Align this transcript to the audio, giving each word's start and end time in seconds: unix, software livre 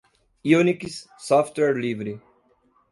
unix, 0.57 0.97
software 1.27 1.77
livre 1.79 2.17